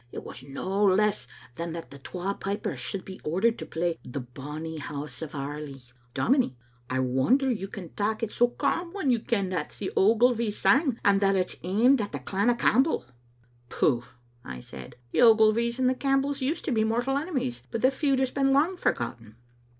It 0.11 0.23
was 0.23 0.41
no 0.41 0.83
less 0.83 1.27
than 1.57 1.73
that 1.73 1.91
the 1.91 1.99
twa 1.99 2.33
pipers 2.33 2.79
should 2.79 3.05
be 3.05 3.21
ordered 3.23 3.59
to 3.59 3.67
play 3.67 3.99
*The 4.03 4.19
Bonny 4.21 4.79
House 4.79 5.21
o* 5.21 5.27
Airlie.' 5.31 5.93
Dominie, 6.15 6.57
I 6.89 6.97
wonder 6.99 7.51
you 7.51 7.67
can 7.67 7.89
tak 7.89 8.23
it 8.23 8.31
so 8.31 8.47
calm 8.47 8.93
when 8.93 9.11
you 9.11 9.19
ken 9.19 9.49
that's 9.49 9.77
the 9.77 9.91
Ogilvy's 9.95 10.57
sang, 10.57 10.99
and 11.05 11.21
that 11.21 11.35
it's 11.35 11.55
aimed 11.61 12.01
at 12.01 12.13
the 12.13 12.19
clan 12.19 12.49
o' 12.49 12.55
Camp 12.55 12.85
bell." 12.85 13.05
"Pooh!" 13.69 14.01
I 14.43 14.59
said. 14.59 14.95
"The 15.11 15.19
Ogilvys 15.21 15.77
and 15.77 15.87
the 15.87 15.93
Campbells 15.93 16.41
used 16.41 16.65
to 16.65 16.71
be 16.71 16.83
mortal 16.83 17.15
enemies, 17.15 17.61
but 17.69 17.83
the 17.83 17.91
feud 17.91 18.17
has 18.21 18.31
been 18.31 18.51
long 18.53 18.77
forgotten." 18.77 19.35